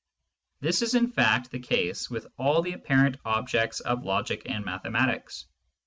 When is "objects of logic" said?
3.23-4.41